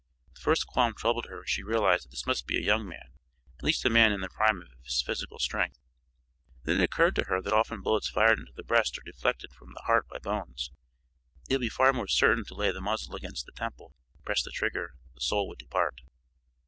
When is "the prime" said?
4.21-4.59